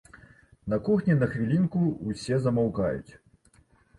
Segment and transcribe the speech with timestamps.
[0.71, 3.11] На кухні на хвілінку ўсе замаўкаюць.